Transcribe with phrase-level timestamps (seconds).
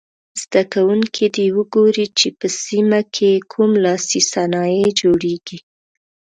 [0.41, 5.57] زده کوونکي دې وګوري چې په سیمه کې یې کوم لاسي صنایع جوړیږي.